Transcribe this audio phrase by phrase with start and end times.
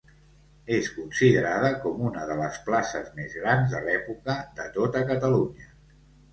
[0.77, 5.73] És considerada com una de les places més grans de l'època de tota Catalunya.